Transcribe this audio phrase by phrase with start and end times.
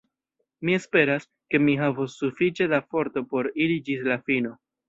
[0.69, 4.61] Mi esperas, ke mi havos sufiĉe da forto por iri ĝis la fino.